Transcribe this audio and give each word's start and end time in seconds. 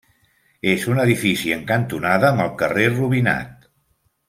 És 0.71 0.85
un 0.93 1.01
edifici 1.03 1.53
en 1.57 1.61
cantonada 1.73 2.31
amb 2.33 2.43
el 2.47 2.51
carrer 2.63 2.87
Rubinat. 2.97 3.71